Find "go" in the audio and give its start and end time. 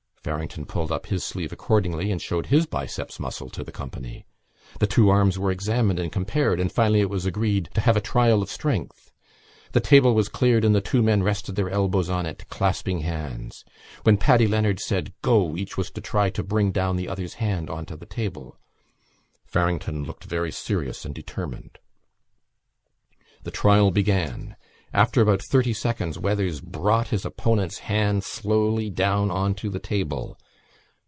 15.23-15.57